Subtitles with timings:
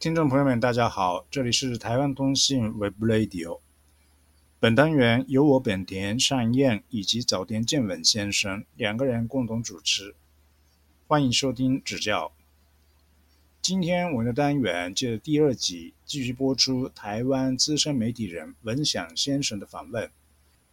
[0.00, 3.58] 听众朋友们，大家好，这里是台湾通信 Web Radio。
[4.60, 10.14] 本单元由我本田善彦以及早田健文先生两个人共同主持，
[11.08, 12.30] 欢迎收听指教。
[13.60, 20.08] 今天我们的单元借第二集继续播出台湾资深媒体人文祥先生的访问。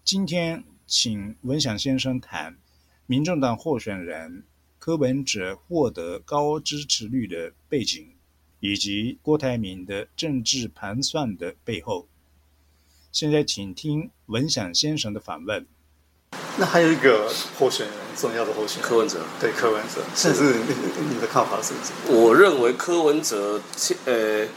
[0.04, 2.56] 今天请文祥先生谈
[3.08, 4.44] 民众党候选人
[4.78, 8.12] 柯文哲获得高支持率的背景，
[8.66, 12.08] 以及郭台铭的政治盘算的背后。
[13.12, 15.68] 现在请听文想先生的访问。
[16.58, 19.20] 那还有一个候选人，重要的候选人柯文哲。
[19.40, 22.20] 对柯文哲，甚至你你的看法是什么？
[22.20, 24.48] 我认为柯文哲现呃，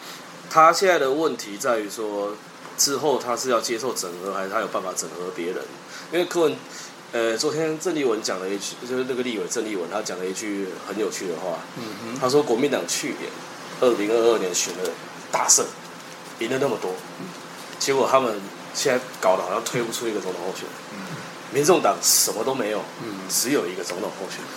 [0.48, 2.34] 他现在的问题在于说，
[2.79, 5.62] 之后他是要接受整合，还是他有办法整合别人？
[6.12, 6.56] 因为柯文，
[7.12, 11.59] 呃，昨天郑立文讲了一句，就是那个立委郑立文，他讲了一句很有趣的话。
[11.77, 12.19] 嗯哼。
[12.19, 13.31] 他说国民党去年
[13.81, 14.91] 二零二二年选了
[15.31, 15.65] 大胜，
[16.41, 16.93] 赢了那么多。
[17.79, 18.41] 结果他们
[18.75, 20.98] 现在搞得好像推不出一个总统候选人，
[21.53, 22.83] 民众党什么都没有，
[23.29, 24.48] 只有一个总统候选人，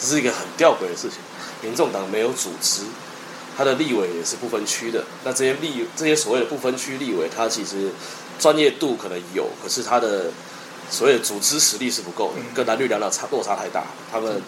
[0.00, 1.18] 这是一个很吊诡的事情。
[1.62, 2.82] 民众党没有组织，
[3.56, 5.02] 他的立委也是不分区的。
[5.24, 7.90] 那这些立这些所谓的不分区立委，他其实
[8.38, 10.30] 专业度可能有，可是他的
[10.90, 13.84] 所谓的组织实力是不够的，跟蓝绿两党差落差太大。
[14.12, 14.42] 他们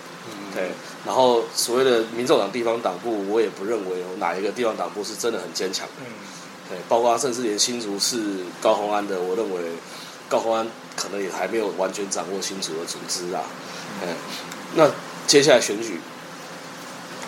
[0.56, 0.70] 对，
[1.04, 6.06] 然后所谓的民众党地方党部，我也不认为有哪一个地方党部是真的很坚强嗯。
[6.68, 8.18] 对，包括甚至连新竹市
[8.60, 9.60] 高鸿安的，我认为
[10.28, 13.42] 高鸿安可能也还没有完全掌握新竹的组织啊。
[14.02, 14.08] 嗯，
[14.74, 14.90] 那
[15.26, 16.00] 接下来选举，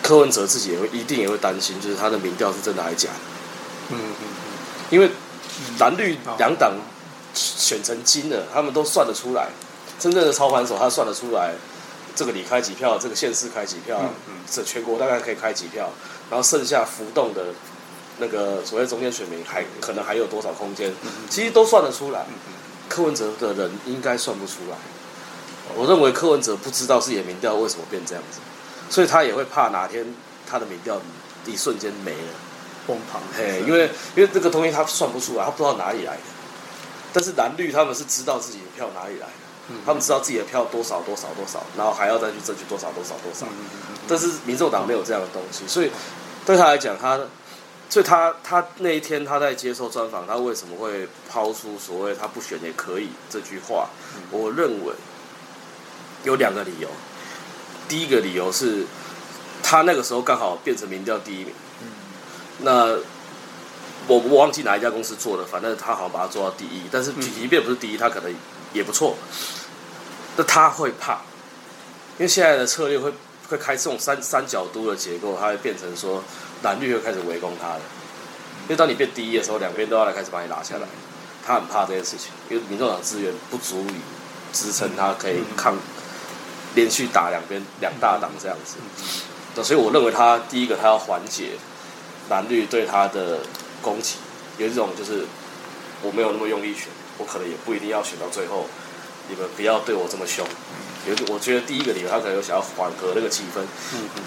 [0.01, 3.15] 柯文哲自己也会一定也会担心，就是他的民调是真的还是假的。
[3.91, 4.27] 嗯嗯嗯。
[4.89, 5.09] 因为
[5.79, 6.73] 蓝绿两党
[7.33, 9.49] 选成金了，他们都算得出来，
[9.99, 11.53] 真正的操盘手他算得出来，
[12.19, 14.01] 这个你开几票，这个县市开几票，
[14.51, 15.89] 这全国大概可以开几票，
[16.29, 17.45] 然后剩下浮动的。
[18.17, 20.93] 那个所谓中间选民还可能还有多少空间？
[21.29, 22.25] 其实都算得出来。
[22.89, 24.75] 柯文哲的人应该算不出来。
[25.77, 28.41] 我认为柯文哲不知道自己的民调为什么变这样子，
[28.89, 30.05] 所以他也会怕哪天
[30.45, 31.01] 他的民调
[31.45, 32.33] 一瞬间没了，
[32.85, 33.21] 崩盘。
[33.33, 36.23] 嘿，因为因为这个东西他算不出来，他不知道哪里来的。
[37.13, 39.33] 但是蓝绿他们是知道自己的票哪里来的，
[39.85, 43.45] 他们知道自己的票多少多少多少，然后还要再去争取多少多少多少。
[44.07, 45.91] 但是民众党没有这样的东西，所以
[46.45, 47.19] 对他来讲，他。
[47.91, 53.89] 所以他他那一天他在接受专访，他为什么会抛出所谓他不选也可以这句话？
[54.29, 54.93] 我认为
[56.23, 56.87] 有两个理由。
[57.87, 58.85] 第一个理由是，
[59.63, 61.51] 他那个时候刚好变成民调第一名。
[62.59, 62.95] 那
[64.05, 66.83] 我我忘记哪一家公司做的，反正他好像把它做到第一。
[66.91, 68.31] 但是即便不是第一，他可能
[68.71, 69.15] 也不错。
[70.39, 71.15] 那他会怕，
[72.17, 73.11] 因为现在的策略会
[73.49, 76.23] 会开这种三三角都的结构，它会变成说。
[76.61, 77.81] 蓝绿又开始围攻他了，
[78.63, 80.81] 因为当你变第一的时候，两边都要来开始把你拉下来。
[81.47, 83.95] 他很怕这件事情，因为民众党资源不足以
[84.51, 85.77] 支撑他可以抗
[86.75, 88.75] 连续打两边两大党这样子。
[89.63, 91.51] 所以我认为他第一个他要缓解
[92.29, 93.39] 蓝绿对他的
[93.81, 94.15] 攻击，
[94.57, 95.25] 有一种就是
[96.01, 98.67] 我没有那么用力选，我可能也不一定要选到最后，
[99.29, 100.45] 你们不要对我这么凶。
[101.07, 103.61] 有我觉得第一个理由他可能有想要缓和那个气氛。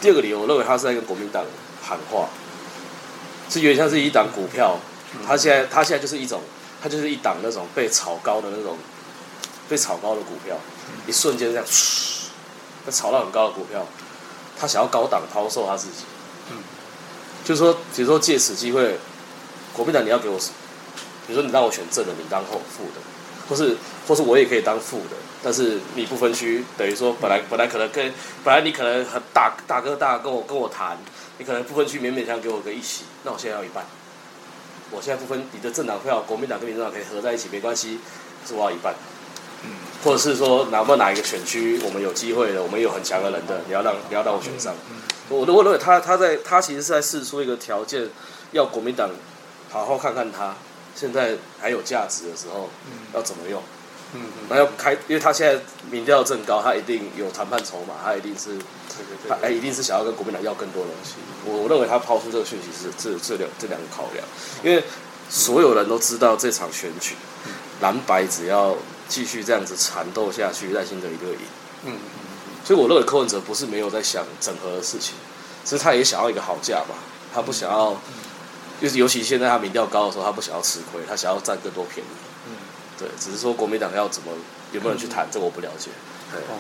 [0.01, 1.45] 第二个理由，我认为他是在跟国民党。
[1.85, 2.29] 喊话，
[3.51, 4.79] 是有点像是一档股票，
[5.27, 6.41] 他现在他现在就是一种，
[6.81, 8.79] 他就是一档那种被炒高的那种，
[9.69, 10.57] 被炒高的股票，
[11.09, 11.65] 一瞬间这样，
[12.87, 13.85] 被炒到很高的股票，
[14.57, 16.05] 他想要高档抛售他自己，
[16.53, 16.59] 嗯，
[17.45, 18.97] 就是说，比如说借此机会，
[19.73, 20.39] 国民党你要给我，
[21.27, 23.01] 比如说你让我选正的，你当后副的，
[23.53, 23.77] 或是
[24.09, 28.11] 或是我也可以当副的，但是你不分区，等于说本来本来可能跟
[28.43, 30.97] 本来你可能很大大哥大跟我跟我谈。
[31.39, 33.85] 你可能不分区勉勉强给我个一席，那我现在要一半。
[34.91, 37.99] 我现在不分你的政党票，国民党跟民主党可以合在一起没关系，
[38.47, 38.95] 是我要一半。
[39.65, 39.71] 嗯，
[40.05, 44.75] 或者是说哪不哪一个选区我们有机会的，我们有很强的人的，你要让你要让我选上。
[45.29, 48.09] 我我认为他他在他其实是在试出一个条件，
[48.53, 49.11] 要国民党
[49.71, 50.55] 好好看看他
[50.95, 52.69] 现在还有价值的时候
[53.15, 53.63] 要怎么用。
[54.15, 55.59] 嗯，那要开，因为他现在
[55.91, 58.59] 民调正高，他一定有谈判筹码，他一定是，
[59.27, 61.15] 他哎，一定是想要跟国民党要更多东西。
[61.47, 64.23] 我我认为他抛出这个讯息是这这两这两个考量，
[64.63, 64.85] 因为
[65.31, 67.15] 所有人都知道这场选举，
[67.81, 68.77] 蓝白只要
[69.09, 71.41] 继续这样子缠斗下去，赖清德一定会赢。
[71.87, 71.97] 嗯，
[72.63, 75.15] 所以我认为柯文哲不是没有在想整合的事情，
[75.65, 76.95] 其实他也想要一个好价吧，
[77.33, 77.99] 他不想要，
[78.83, 82.11] 就是尤其现在他民调高的时候，他不想要吃亏，他想要占更多便宜。
[82.99, 84.33] 对，只是说国民党要怎么
[84.73, 85.91] 有没有人去谈，这我不了解。
[86.35, 86.59] 哦，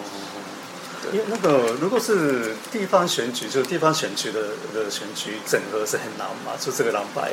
[1.12, 4.40] 因为那个如果是地方选举，就是地方选区的
[4.72, 7.32] 的选举整合是很难嘛，就这个蓝白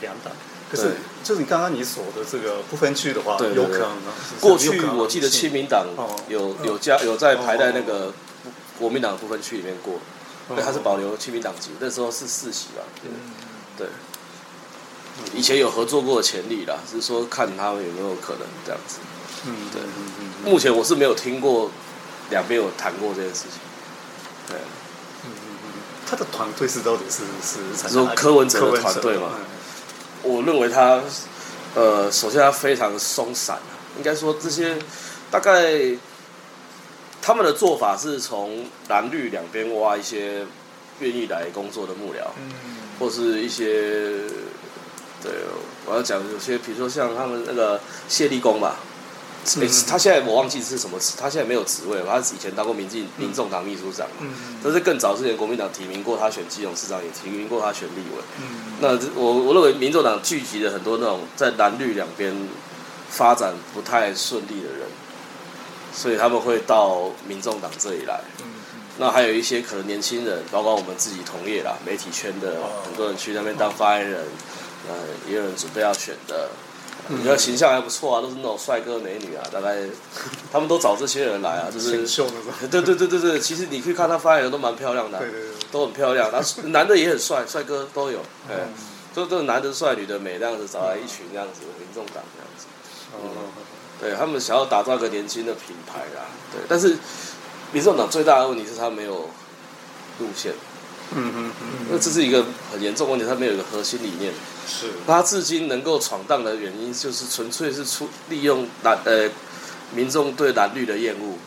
[0.00, 0.32] 两党。
[0.70, 4.12] 可是就是你刚刚你所的这个不分区的话，有可能呢。
[4.40, 8.12] 过去我记得性亲民党哦有有加有在排在那个
[8.78, 9.94] 国民党的不分区里面过，
[10.48, 13.10] 哦对，他是保留亲民党籍，那时候是四席吧，嗯
[13.76, 13.86] 对，
[15.34, 18.98] 以前有合作过的潜力啦，只是说看他们有没有可能这样子。
[19.46, 21.70] 嗯，对目前我是没有听过
[22.30, 23.58] 两边有谈过这件事情。
[24.48, 24.56] 对，
[25.24, 25.30] 嗯
[26.06, 29.44] 他的团队是到底是是参加你说柯文哲的团队吗嗯
[30.22, 31.00] 我认为他，
[31.74, 33.58] 呃，首先他非常松散，
[33.98, 34.78] 应该说这些
[35.30, 35.96] 大概
[37.20, 40.46] 他们的做法是从蓝绿两边挖一些
[41.00, 42.52] 愿意来工作的幕僚，嗯
[42.98, 43.66] 或是一些
[45.22, 45.32] 对
[45.86, 48.76] 我要讲有些，比如说像他们那个谢立功吧。
[49.46, 54.06] 诶嗯他现在我忘记是什么职，他现在没有职位，他以前当过民进民众党秘书长
[54.62, 58.22] 但是更早之前国民党提名过他选基隆市长，也提名过他选立委。
[58.40, 58.88] 嗯那
[59.20, 62.34] 我我认为民众党聚集了很多那种在蓝绿两边
[63.10, 64.88] 发展不太顺利的人，
[65.92, 68.22] 所以他们会到民众党这里来。
[68.40, 68.46] 嗯
[68.98, 72.82] 那还有一些可能年轻人，包括我们自己同业啦，媒体圈的哦。
[72.84, 74.20] 很多人去那边当发言人，
[74.88, 74.94] 呃，
[75.28, 76.48] 也有人准备要选的。
[77.08, 77.18] 嗯。
[77.20, 79.78] 你看形象还不错啊，都是那种帅哥美女啊，大概
[80.52, 81.90] 他们都找这些人来啊，就是
[82.70, 88.72] 对对对对对，其实你去看他发言人都蛮漂亮的啊、对对对，都很漂亮，然后男的也很帅， 帅哥都有，哎、嗯
[89.14, 92.66] 就这个男的帅，女的美，这样子找来一群这样子，民众党这样子，
[93.12, 93.50] 哦。
[94.00, 96.96] 对他们想要打造一个年轻的品牌啦，对，但是
[97.72, 99.28] 民众党最大的问题是他没有
[100.20, 100.52] 路线，
[101.14, 104.32] 嗯嗯嗯那这是一个很严重的问题，他没有一个核心理念，
[104.68, 104.90] 是。
[105.06, 109.28] 他至今能够闯荡的原因，就是纯粹是出利用蓝呃
[109.94, 111.38] 民众对蓝绿的厌恶。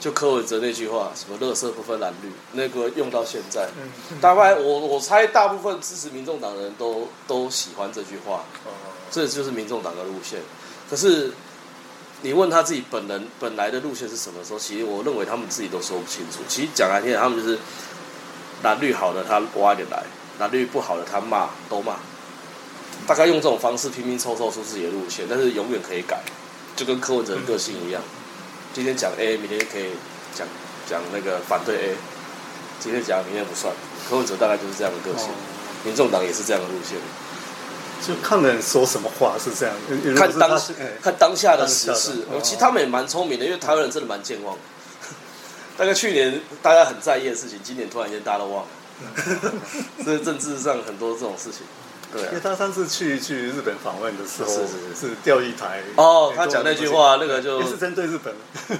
[0.00, 3.66] 就柯文哲那句话，什么“乐色不分蓝绿”，那个用到现在，
[4.10, 8.70] 嗯大概我我猜大部分支持民众党的人都都喜欢这句话，哦
[9.10, 10.40] 这就是民众党的路线。
[10.90, 11.32] 可是
[12.22, 16.38] 你问他自己本人本来的路线是什么时候，其实我认为他们自己都说不清楚。
[16.48, 17.58] 其实讲来听，他们就是
[18.62, 20.02] 蓝绿好的他挖一点来，
[20.38, 21.96] 蓝绿不好的他骂都骂，
[23.06, 26.22] 大概用这种方式拼拼凑凑出自己的路线，但是永远可以改，
[26.74, 28.00] 就跟柯文哲的个性一样。
[28.72, 29.90] 今天讲 A，明天可以
[30.34, 30.46] 讲
[30.88, 31.96] 讲那个反对 A，
[32.80, 33.74] 今天讲明天不算。
[34.08, 35.34] 柯文哲大概就是这样的个性，哦
[35.84, 36.96] 民众党也是这样的路线。
[38.06, 39.74] 就看人说什么话是这样，
[40.16, 40.92] 看当他是哎。
[41.02, 42.12] 看当下的时事。
[42.42, 44.54] 其实他们也蛮聪明的，因为台湾人真的蛮健忘。
[44.54, 44.60] 的。
[45.76, 48.68] 大概去年大家很在意的事情，今年突然间大家都忘了。
[50.04, 51.62] 这政治上很多这种事情，
[52.12, 52.28] 对啊。
[52.28, 52.40] 因为。
[52.40, 55.08] 他上次去去日本访问的时候，是是是。
[55.08, 58.34] 是钓鱼台哎哦他讲那句话那个就也是针对日本。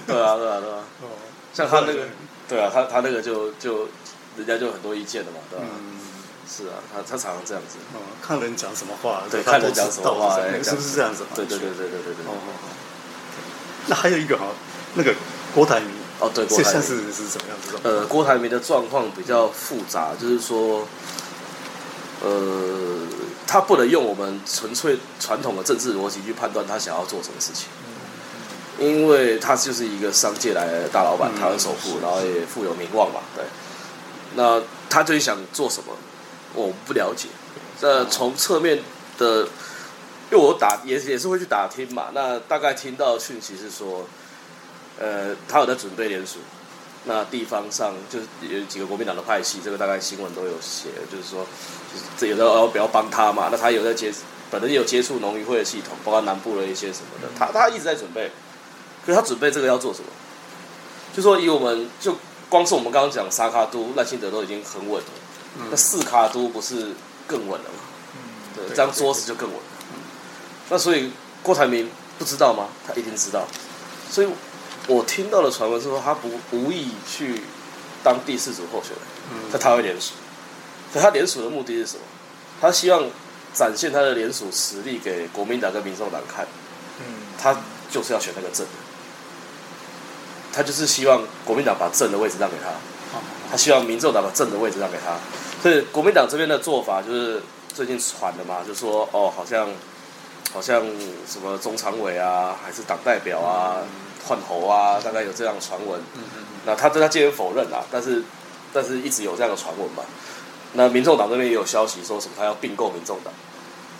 [0.06, 0.85] 对啊，对啊，对啊。
[1.03, 1.09] 哦，
[1.53, 2.05] 像他那个，
[2.49, 2.61] 对。
[2.61, 3.88] 啊，他他那个就就
[4.37, 5.65] 人家就很多意见的嘛，对吧？
[5.67, 5.99] 嗯
[6.46, 11.29] 是啊，他他常常这样子，哦，看人讲什么话，对，看人讲什么话，是不是这样子嘛？
[11.35, 12.25] 对对对对对对对。
[12.26, 12.69] 哦哦哦
[13.87, 14.46] 那还有一个哈，
[14.94, 15.14] 那个
[15.55, 17.76] 郭台铭，哦，对，郭台铭是是怎么样子？
[17.82, 20.88] 呃，郭台铭的状况比较复杂，就是说，
[22.23, 23.06] 呃，
[23.47, 27.69] 他不能用我们纯粹传统的政治逻辑去判断他想要做什么事情，
[28.79, 33.45] 因为他就是一个商界来的大老板，嗯台湾首富，然后也富有名望嘛，对。
[34.37, 35.92] 那他最想做什么，
[36.54, 37.28] 我不了解。
[37.80, 38.82] 那从侧面
[39.18, 39.42] 的，
[40.30, 44.06] 因为我打也也是会去打听嘛，那大概听到讯息是说，
[44.99, 46.38] 呃，他有在准备联署。
[47.06, 51.44] 那地方上就是有几个国民党的派系，这个大概新闻都有写，就是说，
[51.92, 53.50] 就是这有的要不要帮他嘛？
[53.52, 54.11] 那他有在接，
[54.50, 58.30] 本人也有接触农渔会的系统，包括南部的一些什么的，他他一直在准备。
[59.04, 60.06] 可是他准备这个要做什么？
[61.14, 62.16] 就说以我们就
[62.49, 65.08] 光是我们刚刚讲沙卡都赖清德都已经很稳了，
[65.70, 66.94] 那四卡都不是
[67.26, 67.80] 更稳了吗？
[68.54, 69.64] 对，这张桌子就更稳了。
[70.70, 71.11] 那所以
[71.42, 72.68] 郭台铭不知道吗？
[72.87, 73.46] 他一定知道。
[74.11, 74.28] 所以
[74.87, 77.40] 我听到的传闻是说，他不无意去
[78.02, 80.12] 当第四组候选人，但他会联署。
[80.92, 82.02] 可他联署的目的是什么？
[82.61, 83.04] 他希望
[83.52, 86.46] 展现他的联署实力给国民党跟民众党看。
[87.37, 87.54] 他
[87.90, 88.73] 就是要选那个正的，
[90.52, 92.70] 他就是希望国民党把正的位置让给他。
[93.50, 95.16] 他希望民众党把正的位置让给他，
[95.62, 97.42] 所以国民党这边的做法就是
[97.73, 99.68] 最近传的嘛，就说哦，好像
[100.52, 100.83] 好像
[101.26, 103.78] 什么中常委啊，还是党代表啊，
[104.26, 106.00] 换候啊，大概有这样的传闻。
[106.66, 108.23] 那他对他坚决否认啊，但是
[108.73, 110.02] 但是一直有这样的传闻嘛。
[110.73, 113.33] 那民众党这边也有消息说什么他要并购民众党，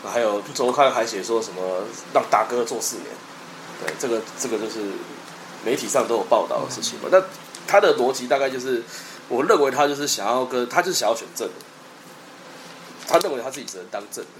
[0.03, 3.07] 那还有周刊还写说什么让大哥做四年，
[3.85, 4.81] 对，这个这个就是
[5.65, 7.09] 媒体上都有报道的事情嘛。
[7.13, 7.21] 那
[7.67, 8.83] 他的逻辑大概就是，
[9.29, 11.55] 我认为他就是想要跟他就是想要选正的，
[13.07, 14.31] 他认为他自己只能当正的。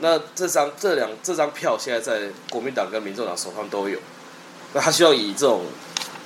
[0.00, 3.98] 那这张这两这张票现在在国民党跟民众党手上都有，
[4.74, 5.64] 那他希望以这种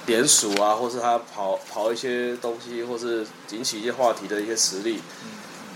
[0.06, 5.00] 联署啊，或是他跑跑一些东西，或是引起一些话题的一些实力，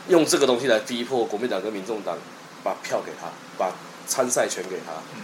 [0.08, 2.18] 用这个东西来逼迫国民党跟民众党
[2.64, 3.70] 把票给他，把
[4.08, 4.92] 参赛权给他。
[5.14, 5.22] 嗯，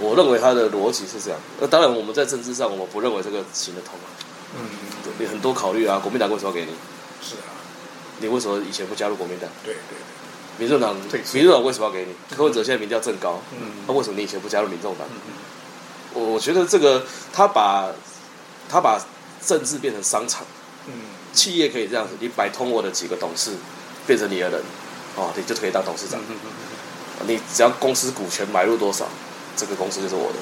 [0.00, 1.38] 我认为他的逻辑是这样。
[1.60, 4.06] 那当然，我们在政治上，我们不认为这个行得通啊。
[4.56, 4.66] 嗯，
[5.18, 5.98] 有很多考虑啊。
[5.98, 6.72] 国民党为什么要给你？
[7.20, 7.52] 是啊，
[8.20, 9.48] 你为什么以前不加入国民党？
[9.64, 9.96] 对对
[10.56, 10.94] 民众党
[11.32, 12.14] 民众党为什么要给你？
[12.36, 15.06] 柯文哲现在民调正高，嗯那为什么你以前不加入民众党？
[16.12, 17.90] 我我觉得这个他把
[18.68, 18.98] 他把
[19.44, 20.46] 政治变成商场，
[20.86, 20.92] 嗯
[21.32, 23.50] 企业可以这样子，你摆通我的几个董事
[24.06, 24.62] 变成你的人，
[25.16, 26.20] 哦，你就可以当董事长。
[26.28, 26.36] 嗯
[27.26, 29.06] 你只要公司股权买入多少，
[29.56, 30.38] 这个公司就是我的。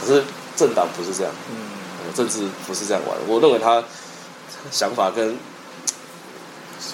[0.00, 0.24] 可是
[0.56, 1.56] 政党不是这样，嗯。
[2.04, 3.16] 呃政治不是这样玩。
[3.28, 3.82] 我认为他
[4.72, 5.38] 想法跟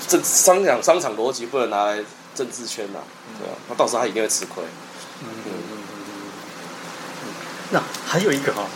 [0.07, 2.99] 这商场商场逻辑不能拿来政治圈呐、
[3.39, 4.63] 对啊，那到时候他一定会吃亏。
[5.23, 5.29] 嗯
[7.71, 8.67] 那还有一个哈、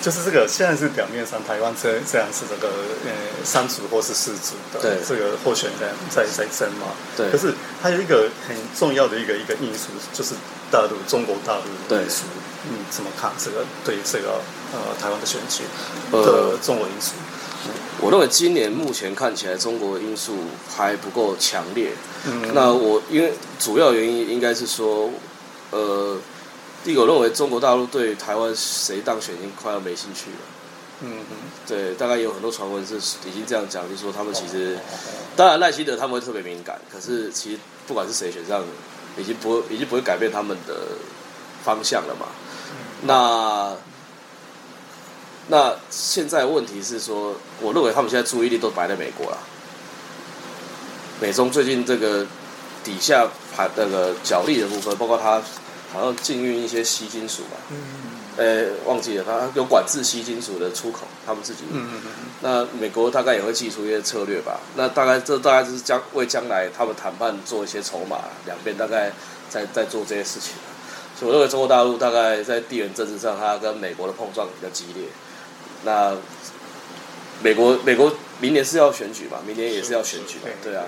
[0.00, 2.68] 就是这个现在是表面上台湾这这样是这个
[3.04, 3.12] 呃
[3.44, 4.98] 三组或是四组的对。
[5.06, 7.30] 这个候选人在在争嘛，对。
[7.30, 10.34] 可是还有一个很重要的一个一个因素就是
[10.72, 12.24] 大陆中国大陆的对因素，
[12.64, 14.40] 你怎么看这个对这个
[14.72, 15.62] 呃台湾的选举
[16.10, 17.12] 呃的中国因素？
[18.00, 20.36] 我认为今年目前看起来中国因素
[20.74, 21.92] 还不够强烈。
[22.26, 25.10] 嗯那我因为主要原因应该是说，
[25.70, 26.18] 呃，
[26.82, 30.36] 第一个我认为中国大陆对台湾谁当选已经快要没兴趣了。
[31.04, 31.36] 嗯嗯
[31.66, 34.78] 对，大概有很多传闻是已经这样讲，就是说他们其实，
[35.36, 38.64] 当然赖清德他们会特别敏感，可是其实不管是谁选上，
[39.16, 40.74] 已经不会已经不会改变他们的
[41.64, 42.26] 方向了嘛。
[43.02, 43.76] 那
[45.48, 49.38] 那现在问题是说，我认为他们现在注意力都摆在美国了。
[51.20, 52.26] 美中最近这个
[52.82, 55.40] 底下盘那个角力的部分，包括他
[55.92, 57.56] 好像禁运一些吸金属吧，
[58.36, 61.64] 呃，忘记了，他有管制吸金属的出口，他们自己。
[61.70, 62.00] 嗯嗯
[62.44, 64.58] 那美国大概也会祭出一些策略吧。
[64.74, 69.12] 那大概这大概就是将为将来他们谈判做一些筹码，两边大概
[69.48, 70.54] 在在做这些事情。
[71.16, 75.04] 所以我认为中国大陆大概在地缘政治上，它跟美国的碰撞比较激烈。
[75.84, 76.16] 那
[77.42, 80.84] 美国美国明年是要选举嘛，明年也是要选举嘛，对对啊，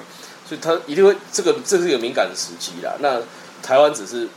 [0.48, 2.94] 所以他一定会这个这是一个敏感的时机啦。
[3.00, 3.20] 那
[3.62, 4.28] 台湾只是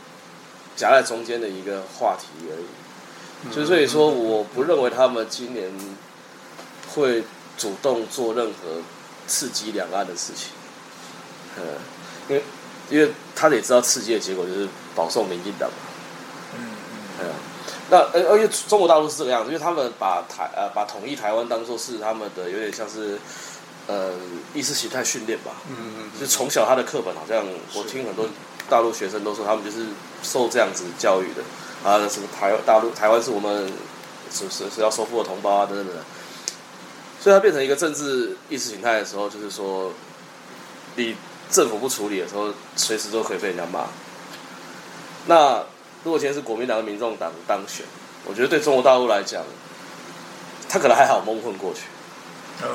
[0.78, 3.54] 夹在中间的一个话题而已。
[3.54, 5.70] 就所以说，我不认为他们今年
[6.94, 7.24] 会
[7.56, 8.80] 主动做任何
[9.26, 10.52] 刺激两岸的事情。
[11.56, 11.62] 呃，
[12.28, 12.42] 因为
[12.90, 15.76] 因为他也知道刺激的结果就是保送民进党嘛。
[16.54, 16.58] 嗯
[17.18, 17.34] 对啊，
[17.90, 23.18] 那而，而且中国大陆是这个样子，因为他们把台呃把统一台湾当做是他们的有点像是
[23.86, 24.12] 呃
[24.54, 25.52] 意识形态训练吧。
[25.68, 27.44] 嗯就从小他的课本好像
[27.74, 28.26] 我听很多
[28.68, 29.86] 大陆学生都说他们就是
[30.22, 31.42] 受这样子教育的
[31.88, 33.70] 啊，什么台大陆台湾是我们
[34.30, 35.96] 是是是要收复的同胞啊等等等，
[37.20, 39.92] 所以它变成一个政治意识形态的时候，就是说
[40.96, 41.16] 你
[41.50, 43.86] 政府不处理的时候，随时都可以被人家骂。
[45.26, 45.64] 那
[46.04, 47.86] 如果今天是国民党的、民众党当选，
[48.26, 49.42] 我觉得对中国大陆来讲，
[50.68, 51.82] 他可能还好蒙混过去。
[52.62, 52.68] 嗯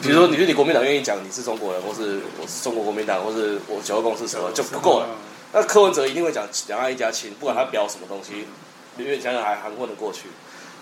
[0.00, 5.08] 比如说，你觉得你国民党愿意讲你是中国人，或是我是中国国民党，或是我九二共识什么就不够了。
[5.52, 8.46] 那柯文哲一定会讲两岸一家亲，不管他表什么东西，
[8.96, 10.28] 因为想想还含混得过去。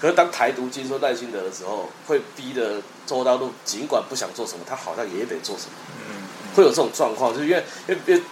[0.01, 5.73] 可是当台独金说赖清德的时候，会逼的中国大陆尽管不想做什么，他好像也得做什么，
[6.09, 8.23] 嗯会有这种状况，就是因为因为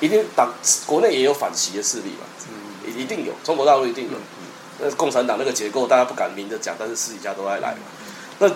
[0.00, 0.52] 一定党
[0.86, 4.18] 国内也有反袭的势力嘛，嗯一一定有，中国大陆一定有。
[4.80, 7.80] 那共产党那个结构，大家不敢明着讲，但是私底下都在来嘛。
[8.38, 8.48] 那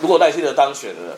[0.00, 1.16] 如果赖清德当选了，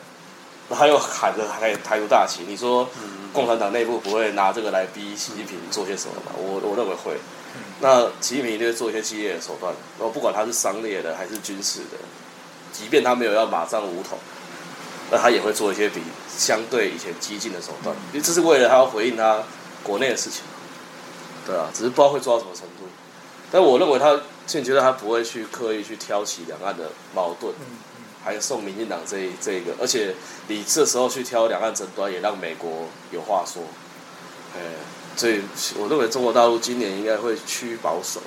[0.70, 2.88] 他又喊着台台独大旗，你说
[3.32, 6.32] 共产党内部不会拿这个来逼习近平做些什么吗？
[6.37, 7.18] 我我认为会。
[7.80, 11.97] 那习近平一定会做一些激烈的手段，然后不管他是商业的还是军事的，
[12.73, 14.18] 即便他没有要马上武统，
[15.11, 19.42] 那他也会做一些比相对以前激进的手段，因为这是为了他要回应他
[19.82, 20.42] 国内的事情。
[21.47, 22.87] 对啊，只是不知道会做到什么程度。
[23.50, 27.54] 但我认为他现阶段他不会去刻意去挑起两岸的矛盾，
[28.28, 30.14] 还有送民进党这一这一个，而且
[30.49, 33.62] 你这时候去挑两岸争端，也让美国有话说。
[34.54, 34.61] 哎，
[35.16, 35.40] 所以
[35.78, 38.20] 我认为中国大陆今年应该会趋保守，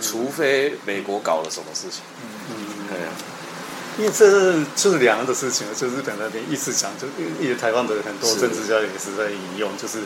[0.00, 2.02] 除非美国搞了什么事情。
[2.50, 2.54] 嗯
[2.92, 2.94] 哎，
[3.98, 7.06] 因为这就是两岸的事情，就日本那边一直讲，就
[7.40, 9.98] 因为台湾的很多政治家也是在引用，就是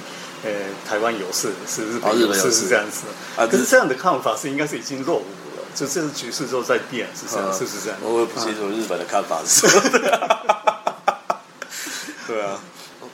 [0.45, 0.51] 呃
[0.89, 3.03] 台湾有事是日哦本有事是这样子。
[3.37, 5.42] 啊可是这样的看法是应该是已经落伍了，
[5.75, 7.99] 就这个局势都在变，是这样，嗯是不是这样？
[8.03, 9.83] 我也不清楚日本的看法是什么。
[12.27, 12.59] 对啊，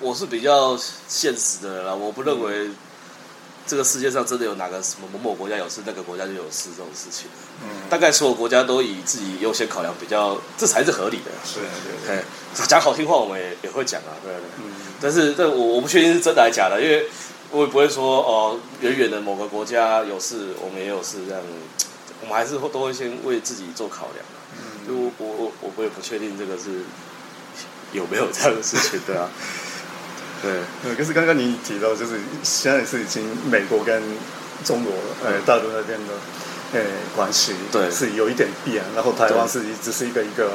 [0.00, 2.70] 我是比较现实的人啦，我不认为
[3.66, 7.28] 这个世界上真的有哪个什么某某国家有事，那个国家就有事这种事情。
[7.62, 11.30] 嗯，大概所有国家都以自己优先考量，比较这才是合理的。
[11.44, 11.60] 是，
[12.06, 12.24] 对
[12.66, 14.42] 讲好听话我们也也会讲啊，对对。
[14.58, 17.08] 嗯，但是，但我我不确定是真的还是假的，因为
[17.50, 21.42] 我也不会说哦，远远的某个国家有事，我们也有事这样，
[22.22, 24.24] 我们还是会都会先为自己做考量。
[24.24, 24.36] 啊。
[24.86, 26.82] 就我我我我我也不确定这个是
[27.92, 29.28] 有没有这样的事情，对啊，
[30.40, 30.50] 对，
[30.84, 34.02] 呃，可是刚刚你提到，就是现在是已经美国跟
[34.64, 34.92] 中国
[35.24, 36.14] 呃大陆那边的
[36.72, 36.80] 呃
[37.14, 37.90] 关系对。
[37.90, 40.50] 是有一点变，然后台湾是只是一个一个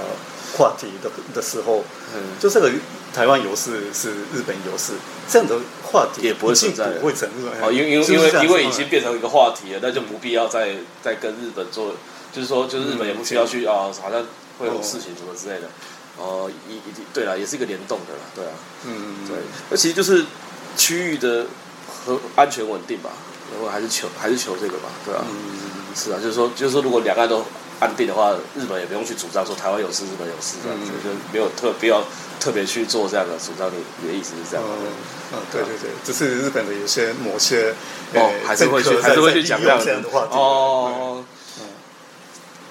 [0.58, 1.84] 话题的的时候，
[2.16, 2.72] 嗯，就这个
[3.14, 4.94] 台湾有事是日本有事
[5.30, 5.60] 这样的
[5.94, 6.90] 话题也不会存在。
[7.00, 7.66] 不会存在。
[7.66, 11.94] 哦，因为因为因为因为已经变成一个话题了，那就不必要再再跟日本做，
[12.34, 14.26] 就是说，就是日本也不需要去啊、好像
[14.60, 15.70] 会有事情什么之类的。
[16.18, 18.52] 哦，一一定对了，也是一个联动的啦，对啊，
[18.86, 19.38] 嗯对，
[19.70, 20.26] 那其实就是
[20.76, 21.46] 区域的
[21.88, 23.12] 和安全稳定吧，
[23.54, 25.72] 然后还是求还是求这个吧，对啊，嗯。
[25.96, 27.46] 是啊，就是说就是说，如果两岸都
[27.84, 31.04] 安定的话，日本也不用去主张说台湾有事，日本有事这样子，嗯。
[31.04, 32.02] 就没有特必要
[32.40, 33.70] 特别去做这样的主张。
[33.70, 34.66] 你你的意思是这样。
[34.66, 34.74] 吗？
[35.34, 37.72] 嗯，对对对，只是日本的有些某些
[38.14, 40.38] 哦呃，还是会去还是会去讲这样的话题。
[40.38, 41.26] 哦，
[41.60, 41.66] 嗯。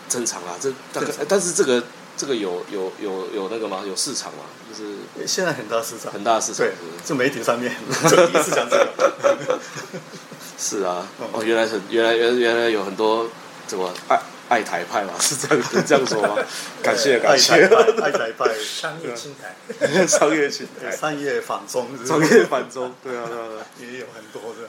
[0.09, 1.83] 正常啦，这大概但是这个
[2.17, 3.83] 这个有有有有那个吗？
[3.87, 4.45] 有市场吗？
[4.71, 6.73] 就是对现在很大市场，很大市场对
[7.05, 7.75] 就媒体上面
[8.09, 9.59] 就第一次讲这个，
[10.59, 11.07] 是啊。
[11.21, 13.27] 嗯，哦，原来是原来原来原来有很多
[13.67, 14.21] 怎么爱
[14.53, 16.37] 爱台派嘛，是这样是这样说吗？
[16.85, 19.57] 感谢感爱谢爱台派，商业青台。
[20.07, 23.67] 商业青台，商业反中，商业反中，对啊对啊。
[23.81, 24.69] 也有很多的。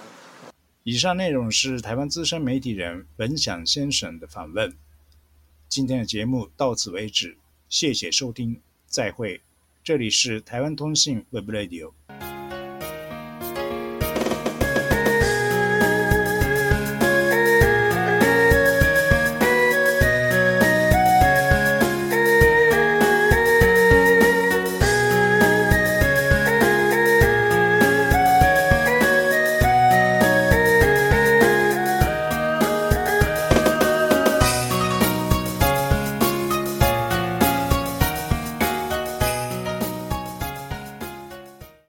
[0.83, 4.73] 以上内容是台湾资深媒体人文祥先生的访问。
[5.67, 7.35] 今天的节目到此为止，
[7.67, 9.41] 谢谢收听，再会。
[9.83, 11.91] 这里是台湾通信 Web Radio。